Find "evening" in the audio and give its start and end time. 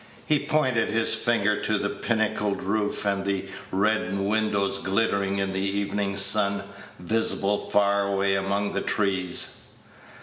5.61-6.17